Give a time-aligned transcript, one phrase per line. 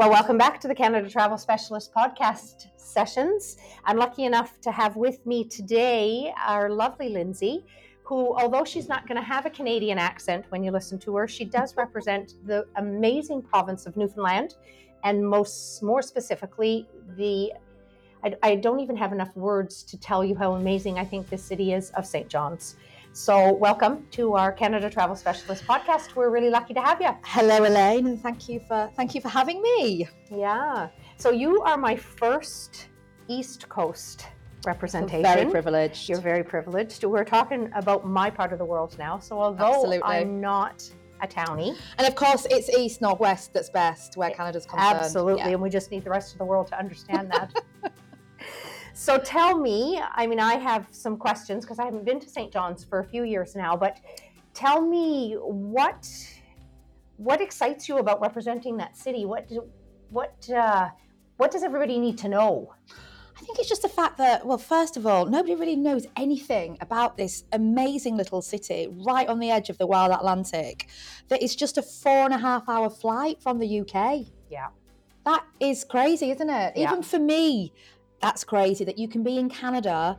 [0.00, 3.58] Well, welcome back to the Canada Travel Specialist podcast sessions.
[3.84, 7.66] I'm lucky enough to have with me today our lovely Lindsay,
[8.04, 11.28] who, although she's not going to have a Canadian accent when you listen to her,
[11.28, 14.54] she does represent the amazing province of Newfoundland,
[15.04, 17.52] and most more specifically, the
[18.24, 21.44] I, I don't even have enough words to tell you how amazing I think this
[21.44, 22.26] city is of St.
[22.26, 22.76] John's.
[23.12, 26.14] So, welcome to our Canada Travel Specialist podcast.
[26.14, 27.10] We're really lucky to have you.
[27.24, 30.08] Hello, Elaine, and thank you for thank you for having me.
[30.30, 30.88] Yeah.
[31.16, 32.88] So you are my first
[33.26, 34.28] East Coast
[34.64, 35.22] representation.
[35.22, 36.08] Very privileged.
[36.08, 37.02] You're very privileged.
[37.02, 39.18] We're talking about my part of the world now.
[39.18, 40.02] So although Absolutely.
[40.04, 40.88] I'm not
[41.20, 43.52] a townie, and of course, it's east, not west.
[43.52, 44.98] That's best where Canada's concerned.
[45.00, 45.54] absolutely, Yeah.
[45.54, 47.52] and we just need the rest of the world to understand that.
[49.00, 52.52] so tell me, I mean, I have some questions because I haven't been to St.
[52.52, 53.98] John's for a few years now, but
[54.52, 56.06] tell me what
[57.16, 59.24] what excites you about representing that city?
[59.24, 59.50] What
[60.10, 60.90] what uh,
[61.38, 62.74] what does everybody need to know?
[63.38, 66.76] I think it's just the fact that, well, first of all, nobody really knows anything
[66.82, 70.88] about this amazing little city right on the edge of the wild Atlantic.
[71.28, 74.26] That is just a four and a half hour flight from the UK.
[74.50, 74.68] Yeah.
[75.24, 76.76] That is crazy, isn't it?
[76.76, 76.90] Yeah.
[76.90, 77.72] Even for me,
[78.20, 80.18] that's crazy that you can be in Canada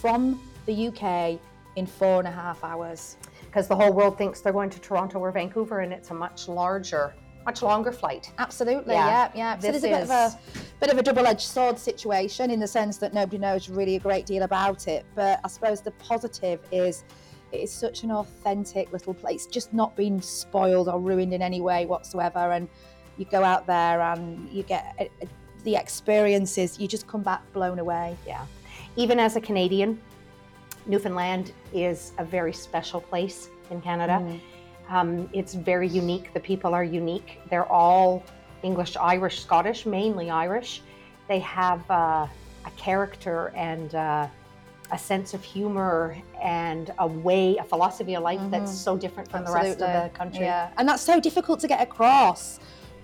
[0.00, 1.38] from the UK
[1.76, 3.16] in four and a half hours.
[3.46, 6.48] because the whole world thinks they're going to Toronto or Vancouver, and it's a much
[6.48, 7.14] larger,
[7.46, 8.30] much longer flight.
[8.38, 9.06] Absolutely, Yeah.
[9.06, 9.58] yeah, yeah.
[9.58, 10.38] So This there's a bit of a
[10.80, 14.26] bit of a double-edged sword situation in the sense that nobody knows really a great
[14.26, 15.06] deal about it.
[15.14, 17.04] But I suppose the positive is
[17.52, 21.62] it is such an authentic little place, just not being spoiled or ruined in any
[21.62, 22.52] way whatsoever.
[22.52, 22.68] And
[23.16, 25.26] you go out there and you get uh, uh,
[25.64, 26.78] the experiences.
[26.78, 28.16] You just come back blown away.
[28.26, 28.44] Yeah.
[28.96, 30.00] Even as a Canadian,
[30.86, 34.20] Newfoundland is a very special place in Canada.
[34.22, 34.40] Mm.
[34.90, 36.32] Um, it's very unique.
[36.32, 37.40] The people are unique.
[37.50, 38.22] They're all
[38.62, 40.82] English, Irish, Scottish, mainly Irish.
[41.28, 42.26] They have uh,
[42.64, 44.26] a character and uh,
[44.90, 48.84] a sense of humor and a way, a philosophy of life that's Mhm.
[48.86, 50.46] so different from the rest of the country.
[50.46, 52.58] Yeah, and that's so difficult to get across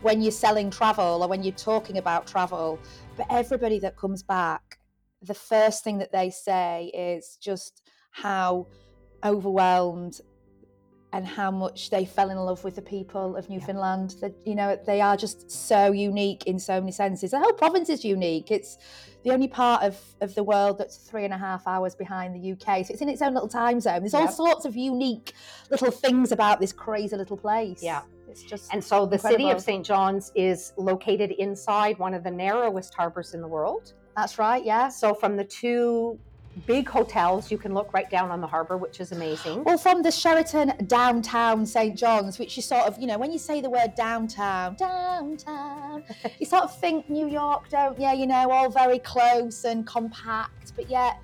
[0.05, 2.79] when you're selling travel or when you're talking about travel.
[3.17, 4.79] But everybody that comes back,
[5.23, 8.67] the first thing that they say is just how
[9.25, 10.21] overwhelmed
[11.15, 14.17] and how much they fell in love with the people of Newfoundland.
[14.21, 17.31] That you know, they are just so unique in so many senses.
[17.31, 18.51] The whole province is unique.
[18.51, 18.77] It's
[19.23, 22.53] the only part of, of the world that's three and a half hours behind the
[22.53, 22.85] UK.
[22.85, 24.01] So it's in its own little time zone.
[24.01, 25.33] There's all sorts of unique
[25.71, 27.83] little things about this crazy little place.
[27.83, 28.03] Yeah.
[28.35, 29.87] It's just And so the city of St.
[29.87, 33.93] John's is located inside one of the narrowest harbors in the world.
[34.17, 34.89] that's right, yeah.
[34.89, 36.19] So from the two
[36.67, 39.63] big hotels, you can look right down on the harbor, which is amazing.
[39.63, 41.97] Well, from the Sheraton downtown St.
[41.97, 46.03] John's, which you sort of, you know, when you say the word downtown, downtown,
[46.41, 48.09] you sort of think New York, don't you?
[48.09, 51.21] You know, all very close and compact, but yet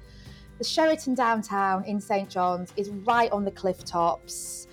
[0.59, 2.29] the Sheraton downtown in St.
[2.29, 4.69] John's is right on the cliff tops.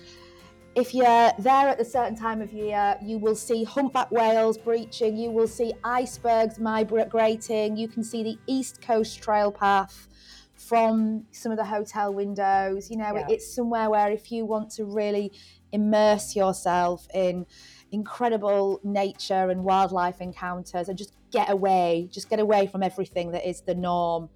[0.78, 5.16] If you're there at a certain time of year, you will see humpback whales breaching,
[5.16, 10.06] you will see icebergs migrating, you can see the East Coast Trail Path
[10.54, 12.92] from some of the hotel windows.
[12.92, 13.26] You know, Yeah.
[13.28, 15.32] it's somewhere where if you want to really
[15.72, 17.44] immerse yourself in
[17.90, 23.44] incredible nature and wildlife encounters and just get away, just get away from everything that
[23.44, 24.30] is the norm,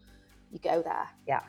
[0.51, 1.09] you go there.
[1.25, 1.43] Yeah.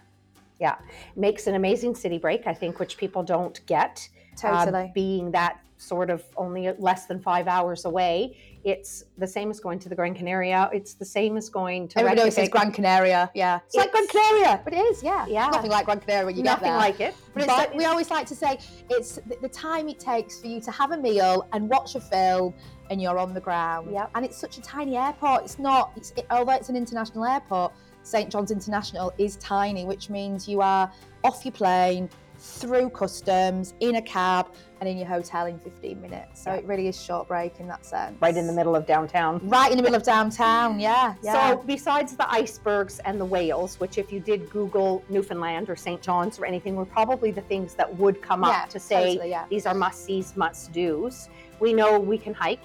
[0.59, 0.77] Yeah,
[1.15, 4.07] makes an amazing city break, I think, which people don't get.
[4.43, 4.91] Uh, Totally.
[4.93, 9.77] being that sort of only less than five hours away, it's the same as going
[9.79, 10.69] to the Gran Canaria.
[10.71, 12.61] It's the same as going to Everybody always says Reykjavik.
[12.61, 13.31] Gran Canaria.
[13.35, 13.59] Yeah.
[13.65, 15.25] It's, like Gran It's- Canaria, but it is, yeah.
[15.27, 15.47] Yeah.
[15.47, 16.77] Nothing like Gran Canaria when you Nothing get there.
[16.77, 17.15] like it.
[17.33, 20.39] But, it's but like, we always like to say it's the, the time it takes
[20.39, 22.53] for you to have a meal and watch a film
[22.89, 23.91] and you're on the ground.
[23.91, 24.11] Yep.
[24.15, 25.43] And it's such a tiny airport.
[25.43, 27.73] It's not, it's, it, although it's an international airport,
[28.03, 28.29] St.
[28.29, 30.89] John's International is tiny, which means you are
[31.25, 32.09] off your plane,
[32.43, 34.47] through customs, in a cab,
[34.81, 36.43] and in your hotel in 15 minutes.
[36.43, 36.57] So Yeah.
[36.57, 38.21] it really is short break in that sense.
[38.21, 39.39] right in the middle of downtown.
[39.47, 41.13] Right in the middle of downtown, yeah.
[41.23, 41.51] yeah.
[41.51, 46.01] So, besides the icebergs and the whales, which if you did Google Newfoundland or St.
[46.01, 49.29] John's or anything, were probably the things that would come yeah, up to say totally,
[49.29, 49.45] yeah.
[49.49, 51.29] these are must sees, must do's.
[51.61, 52.59] We know we can hike.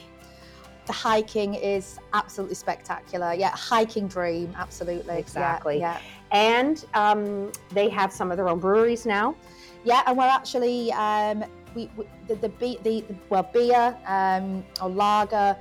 [0.87, 3.35] the hiking is absolutely spectacular.
[3.35, 5.15] Yeah, hiking dream, absolutely.
[5.15, 5.79] Yeah, Exactly.
[5.79, 5.99] Yeah,
[6.33, 9.37] And um, they have some of their own breweries now.
[9.89, 11.45] Yeah, and we're actually um,
[11.75, 15.57] we, we the the, be, the the well beer um, or lager.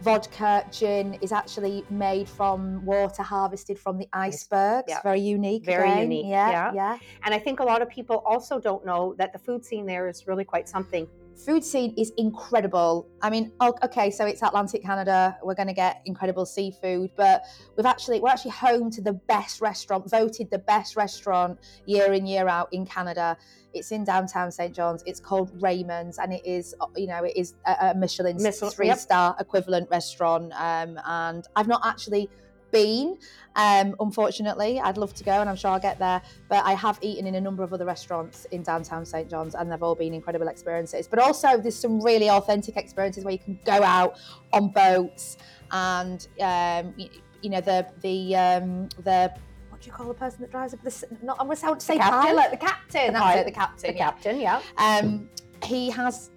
[0.00, 4.84] Vodka, gin is actually made from water harvested from the icebergs.
[4.86, 5.02] Yeah.
[5.02, 5.64] Very unique.
[5.64, 6.02] Very again.
[6.02, 6.72] unique, Yeah, yeah.
[6.72, 6.98] yeah.
[7.24, 10.06] And I think a lot of people also don't know that the food scene there
[10.06, 11.08] is really quite something.
[11.38, 13.08] Food scene is incredible.
[13.22, 15.38] I mean, okay, so it's Atlantic Canada.
[15.42, 17.44] We're going to get incredible seafood, but
[17.76, 22.26] we've actually we're actually home to the best restaurant, voted the best restaurant year in
[22.26, 23.36] year out in Canada.
[23.74, 25.02] It's in downtown St John's.
[25.06, 28.94] It's called Raymond's, and it is you know it is a, a Michelin Michelin- three
[28.94, 30.52] star equivalent restaurant.
[30.54, 32.28] Um, and I've not actually
[32.70, 33.18] been
[33.56, 36.98] um unfortunately i'd love to go and i'm sure i'll get there but i have
[37.02, 40.14] eaten in a number of other restaurants in downtown st john's and they've all been
[40.14, 44.18] incredible experiences but also there's some really authentic experiences where you can go out
[44.52, 45.36] on boats
[45.72, 47.08] and um you,
[47.42, 49.32] you know the the um the
[49.70, 51.96] what do you call the person that drives up the not i'm going to say
[51.98, 52.36] captain?
[52.36, 54.04] pilot the captain The that's pilot, it the captain The yeah.
[54.10, 54.60] captain, yeah.
[54.76, 55.28] Um,
[55.64, 56.30] he has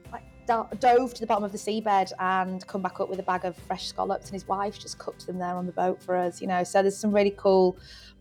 [0.79, 3.55] dove to the bottom of the seabed and come back up with a bag of
[3.55, 6.41] fresh scallops, and his wife just cooked them there on the boat for us.
[6.41, 7.77] You know, so there's some really cool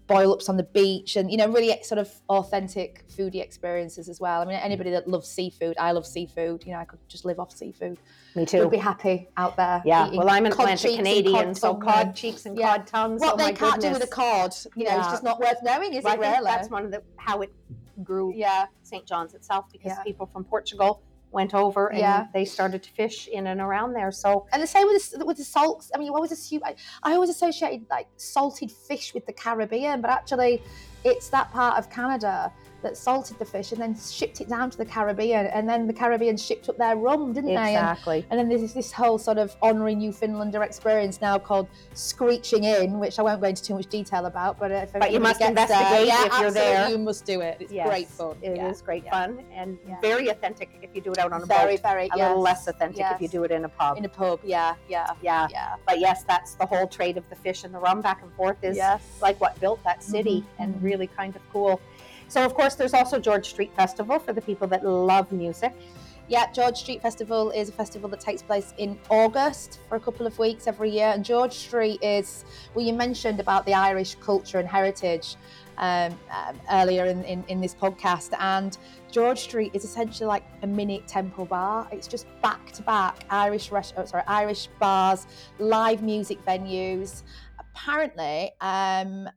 [0.06, 4.20] boil ups on the beach, and you know, really sort of authentic foodie experiences as
[4.20, 4.40] well.
[4.42, 6.64] I mean, anybody that loves seafood, I love seafood.
[6.66, 7.98] You know, I could just live off seafood.
[8.34, 8.58] Me too.
[8.60, 9.82] Would be happy out there.
[9.84, 10.10] Yeah.
[10.12, 12.78] Well, I'm an Atlantic Canadian, cod so cod cheeks and Yeah.
[12.78, 13.20] cod tongues.
[13.20, 15.94] What oh they can't do with a cod, you know, it's just not worth knowing,
[15.94, 16.20] is Well, it?
[16.20, 16.44] Really?
[16.44, 17.52] that's one of the how it
[18.02, 18.66] grew yeah.
[18.82, 19.04] St.
[19.06, 20.02] John's itself because Yeah.
[20.02, 22.26] people from Portugal went over and Yeah.
[22.32, 24.10] they started to fish in and around there.
[24.12, 25.90] So And the same with the, with the salts.
[25.94, 30.00] I mean, you always assume I, I always associated like salted fish with the Caribbean,
[30.00, 30.62] but actually,
[31.04, 32.52] it's that part of Canada
[32.82, 35.92] that salted the fish and then shipped it down to the Caribbean, and then the
[35.92, 37.72] Caribbean shipped up their rum, didn't they?
[37.74, 38.24] Exactly.
[38.30, 43.18] and then there's this whole sort of honorary Newfoundlander experience now called screeching in, which
[43.18, 44.58] I won't go into too much detail about.
[44.58, 46.88] But if But you must investigate there, yeah, if you're there.
[46.88, 47.58] You must do it.
[47.60, 48.36] It's Yes, great fun.
[48.42, 48.84] It is yeah.
[48.86, 49.10] great yeah.
[49.10, 51.82] fun and very authentic if you do it out on a Very, boat.
[51.82, 52.04] very.
[52.06, 52.28] A yes.
[52.28, 53.98] little less authentic if you do it in a pub.
[53.98, 54.40] in a pub.
[54.42, 55.48] Yeah, yeah, yeah.
[55.50, 55.74] yeah.
[55.86, 58.56] But yes, that's the whole trade of the fish and the rum back and forth
[58.62, 59.02] is yes.
[59.20, 60.82] like what built that city Mhm, and mhm.
[60.90, 61.80] Really kind of cool.
[62.28, 65.72] So of course there's also George Street Festival for the people that love music.
[66.30, 70.28] Yeah, George Street Festival is a festival that takes place in August for a couple
[70.28, 71.08] of weeks every year.
[71.14, 75.34] And George Street is, well, you mentioned about the Irish culture and heritage
[75.78, 78.30] um, um, earlier in, in, in this podcast.
[78.38, 78.78] And
[79.10, 81.88] George Street is essentially like a mini temple bar.
[81.90, 85.26] It's just back to back Irish rest- oh, sorry, Irish bars,
[85.58, 87.22] live music venues.
[87.74, 89.28] Apparently, um,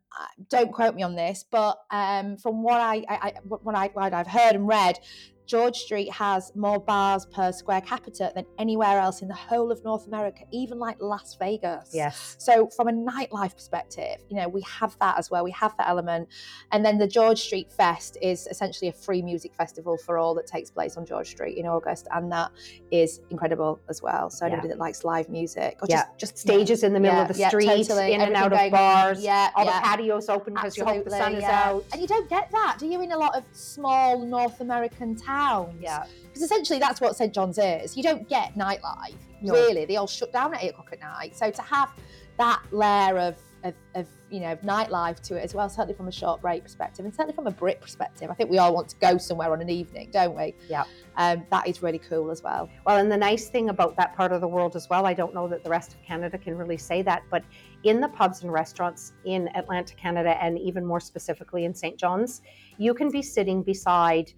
[0.49, 4.13] don't quote me on this, but um, from what I, I, I what I what
[4.13, 4.99] I've heard and read,
[5.45, 9.83] George Street has more bars per square capita than anywhere else in the whole of
[9.83, 11.89] North America, even like Las Vegas.
[11.93, 12.35] Yes.
[12.39, 15.43] So, from a nightlife perspective, you know, we have that as well.
[15.43, 16.29] We have that element.
[16.71, 20.47] And then the George Street Fest is essentially a free music festival for all that
[20.47, 22.07] takes place on George Street in August.
[22.11, 22.51] And that
[22.91, 24.29] is incredible as well.
[24.29, 24.53] So, Yeah.
[24.53, 26.05] anybody that likes live music or Yeah.
[26.17, 28.13] just, just Stages in the middle yeah, of the yeah, street, totally.
[28.13, 28.69] in and out of on.
[28.69, 29.21] bars.
[29.23, 29.81] Yeah, All yeah.
[29.81, 31.83] the patios open because you hope the sun is out.
[31.91, 35.32] And you don't get that, do you, in a lot of small North American towns?
[35.79, 36.05] Yeah.
[36.27, 37.33] Because essentially that's what St.
[37.33, 37.95] John's is.
[37.97, 39.53] You don't get nightlife, No.
[39.53, 39.85] really.
[39.85, 41.35] They all shut down at eight o'clock at night.
[41.35, 41.89] So to have
[42.37, 46.11] that layer of, of, of you know, nightlife to it as well, certainly from a
[46.11, 48.95] short break perspective and certainly from a Brit perspective, I think we all want to
[48.95, 50.55] go somewhere on an evening, don't we?
[50.67, 50.85] Yeah.
[51.17, 52.67] Um, that is really cool as well.
[52.87, 55.35] Well, and the nice thing about that part of the world as well, I don't
[55.35, 57.43] know that the rest of Canada can really say that, but
[57.83, 61.95] in the pubs and restaurants in Atlantic Canada, and even more specifically in St.
[61.97, 62.41] John's,
[62.79, 64.31] you can be sitting beside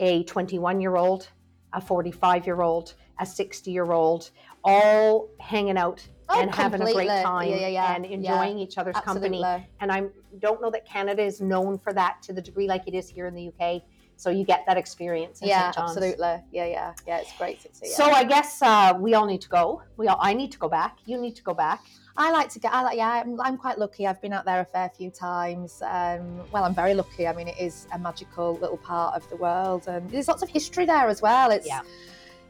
[0.00, 1.28] a 21 year old,
[1.72, 4.30] a 45 year old, a 60 year old,
[4.64, 7.94] all hanging out Oh, and having a great time Yeah, yeah, yeah.
[7.96, 9.42] and enjoying each other's company.
[9.80, 10.04] And I
[10.38, 13.26] don't know that Canada is known for that to the degree like it is here
[13.26, 13.82] in the UK.
[14.14, 15.74] So you get that experience in Yeah, St.
[15.74, 15.96] John's.
[15.96, 16.44] absolutely.
[16.52, 16.94] Yeah, yeah.
[17.04, 17.88] Yeah, it's great to see.
[17.88, 19.82] So I guess uh, we all need to go.
[19.96, 20.98] We all, I need to go back.
[21.04, 21.80] You need to go back.
[22.20, 22.70] I like to get.
[22.74, 22.98] I like.
[22.98, 24.06] Yeah, I'm, I'm quite lucky.
[24.06, 25.80] I've been out there a fair few times.
[25.80, 27.26] Um, well, I'm very lucky.
[27.26, 30.50] I mean, it is a magical little part of the world, and there's lots of
[30.50, 31.50] history there as well.
[31.50, 31.80] It's Yeah.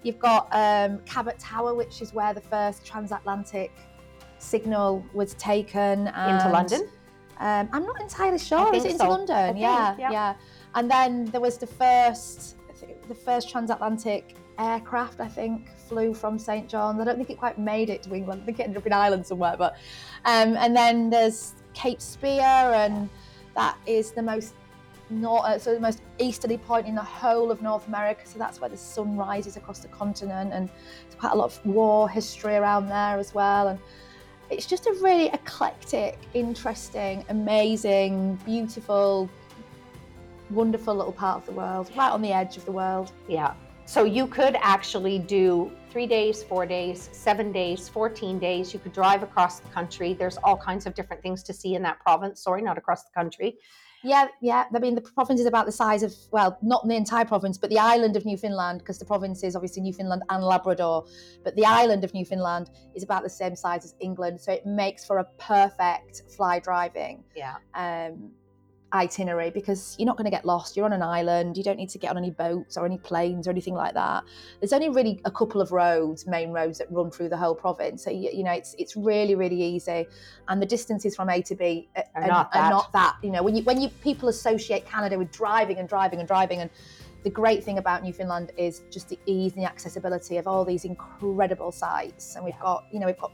[0.02, 3.70] you've got um, Cabot Tower, which is where the first transatlantic
[4.38, 6.88] signal was taken Into London.
[7.38, 8.74] Um, I'm not entirely sure.
[8.74, 9.08] Is it into so.
[9.08, 9.50] London?
[9.50, 10.10] Okay, yeah, yeah.
[10.10, 10.34] yeah.
[10.74, 12.56] And then there was the first,
[13.06, 15.20] the first transatlantic aircraft.
[15.20, 17.00] I think flew from St John's.
[17.00, 18.42] I don't think it quite made it to England.
[18.42, 19.56] I think it ended up in Ireland somewhere.
[19.56, 19.76] But
[20.24, 23.08] um, and then there's Cape Spear, and
[23.54, 24.54] that is the most
[25.24, 28.20] uh, so the most easterly point in the whole of North America.
[28.24, 30.68] So that's where the sun rises across the continent, and
[31.18, 33.68] quite a lot of war history around there as well.
[33.68, 33.78] And
[34.50, 39.28] it's just a really eclectic, interesting, amazing, beautiful,
[40.50, 43.12] wonderful little part of the world, right on the edge of the world.
[43.28, 43.54] Yeah.
[43.90, 48.73] So you could actually do three days, four days, seven days, 14 days.
[48.73, 50.14] You could drive across the country.
[50.14, 52.40] There's all kinds of different things to see in that province.
[52.40, 53.59] Sorry, not across the country.
[54.04, 54.66] Yeah, yeah.
[54.73, 57.68] I mean, the province is about the size of, well, not the entire province, but
[57.68, 61.04] the island of Newfoundland, because the province is obviously Newfoundland and Labrador.
[61.42, 64.40] But the island of Newfoundland is about the same size as England.
[64.40, 67.56] So it makes for a perfect fly driving Yeah.
[67.75, 68.30] um,
[68.92, 70.76] itinerary because you're not going to get lost.
[70.76, 71.56] You're on an island.
[71.56, 74.25] You don't need to get on any boats or any planes or anything like that.
[74.61, 78.04] There's only really a couple of roads, main roads that run through the whole province.
[78.04, 80.06] So you, you know, it's it's really really easy,
[80.49, 82.70] and the distances from A to B are, Are not that.
[82.70, 83.16] not that.
[83.23, 86.61] You know, when you when you people associate Canada with driving and driving and driving
[86.61, 86.70] and
[87.23, 90.87] the great thing about Newfoundland is just the ease and the accessibility of all these
[90.87, 92.35] incredible sites.
[92.35, 92.62] And we've Yeah.
[92.62, 93.32] got, you know, we've got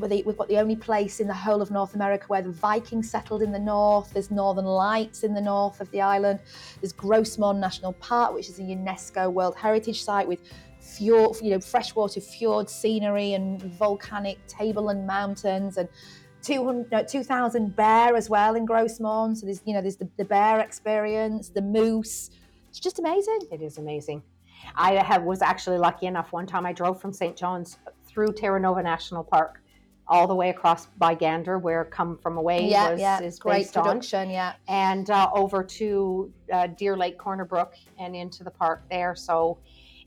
[0.00, 3.10] the, we've got the only place in the whole of North America where the Vikings
[3.10, 4.12] settled in the north.
[4.12, 6.40] There's Northern Lights in the north of the island.
[6.80, 10.40] There's Gros Morne National Park, which is a UNESCO World Heritage Site with
[10.80, 15.88] fjord, you know, freshwater fjord scenery and volcanic tableland mountains and
[16.42, 19.34] 200, no, 2,000 bear as well in Gros Morne.
[19.34, 22.30] So there's, you know, there's the, the bear experience, the moose.
[22.68, 23.40] It's just amazing.
[23.50, 24.22] It is amazing.
[24.76, 27.36] I have, was actually lucky enough one time I drove from St.
[27.36, 29.60] John's through Terra Nova National Park
[30.08, 33.58] all the way across by Gander, where Come From Away yeah, was, yeah, is great
[33.58, 34.30] based on, production.
[34.30, 39.14] Yeah, and uh, over to uh, Deer Lake Corner Brook and into the park there.
[39.14, 39.58] So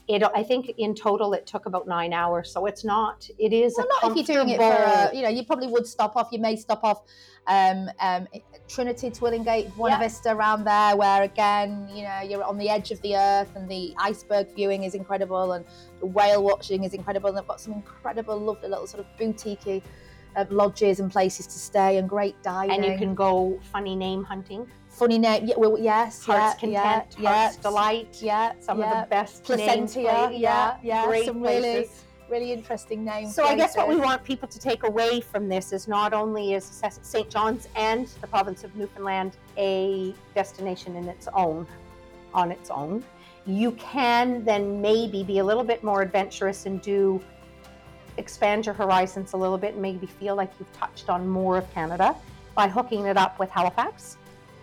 [0.10, 2.52] it, I think in total it took about nine hours.
[2.52, 5.22] So it's not, it is well, a not if you're doing it for, a, you
[5.22, 6.30] know, you probably would stop off.
[6.32, 7.04] You may stop off
[7.46, 8.28] um, um,
[8.68, 10.00] Trinity, Twillingate, Buena Yeah.
[10.00, 13.70] Vista around there, where again, you know, you're on the edge of the earth and
[13.70, 15.64] the iceberg viewing is incredible and
[16.00, 17.30] the whale watching is incredible.
[17.30, 19.84] And they've got some incredible, lovely little sort of boutique
[20.36, 22.84] uh, lodges and places to stay and great dining.
[22.84, 24.68] and you can go funny name hunting.
[25.00, 28.18] Funny name, yeah, well, yes, Heart's yeah, Content, yeah, Heart's Delight.
[28.22, 28.92] yeah, Some yeah.
[28.92, 32.04] of the best Placentia, named pla- yeah, yeah, great some really places.
[32.30, 33.34] really interesting names.
[33.34, 36.54] So I guess what we want people to take away from this is not only
[36.54, 36.66] is
[37.02, 37.30] St.
[37.30, 41.66] John's and the province of Newfoundland a destination in its own,
[42.34, 43.04] on its own,
[43.46, 47.22] you can then maybe be a little bit more adventurous and do
[48.18, 51.74] expand your horizons a little bit and maybe feel like you've touched on more of
[51.74, 52.14] Canada
[52.54, 54.18] by hooking it up with Halifax.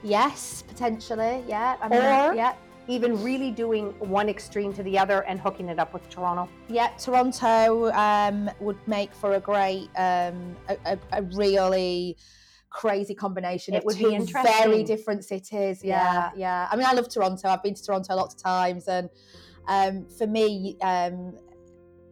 [0.06, 1.42] Yes, potentially.
[1.48, 1.76] Yeah.
[1.80, 2.54] I mean, Or- yeah,
[2.88, 6.48] Even really doing one extreme to the other and hooking it up with Toronto.
[6.68, 6.88] yeah.
[6.96, 12.16] Toronto um, would make for a great, um, a, a, a really
[12.70, 14.52] crazy combination It of would be two interesting.
[14.62, 15.82] very different cities.
[15.82, 17.48] Yeah, yeah, I mean, I love Toronto.
[17.48, 19.08] I've been to Toronto lots of times, and
[19.66, 21.34] um, for me, um,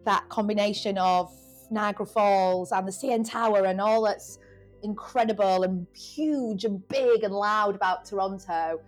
[0.03, 1.31] that combination of
[1.71, 4.39] Niagara Falls and the CN Tower and all that's
[4.85, 8.79] incredible and huge and big and loud about Toronto.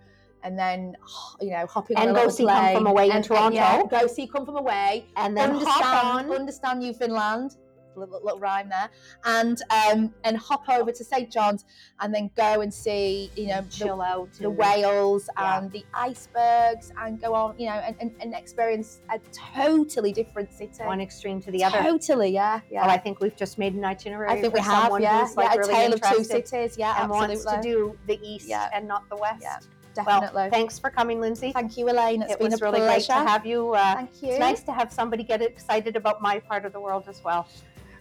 [0.44, 0.96] And then,
[1.40, 3.54] you know, hopping on And a go see Come From Away in and- and, Toronto.
[3.56, 5.04] yeah, go see Come From Away.
[5.16, 6.32] And then understand, on.
[6.32, 7.56] understand Newfoundland.
[7.98, 8.88] Little, little rhyme there,
[9.24, 11.64] and um, and hop over to St John's,
[12.00, 14.32] and then go and see, you know, the, out.
[14.34, 15.58] the whales Yeah.
[15.58, 19.18] and the icebergs and go on, you know, and, and, and experience a
[19.54, 20.84] totally different city.
[20.84, 21.78] one extreme to the other.
[21.82, 22.82] Totally, yeah, yeah.
[22.82, 24.30] Well, I think we've just made an itinerary.
[24.30, 26.94] I think we have, yeah, who's like yeah, really a tale of two cities, yeah,
[27.02, 28.70] and absolutely, wants to do the east Yeah.
[28.72, 29.42] and not the west.
[29.42, 29.58] Yeah,
[30.06, 31.52] Well, thanks for coming, Lindsay.
[31.52, 32.22] Thank you, Elaine.
[32.22, 33.74] It's it been was a really great to have you.
[33.74, 34.30] Uh, Thank you.
[34.30, 37.48] it's nice to have somebody get excited about my part of the world as well.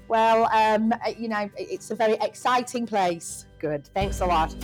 [0.07, 3.45] Well, um, you know, it's a very exciting place.
[3.59, 3.87] Good.
[3.93, 4.55] Thanks a lot.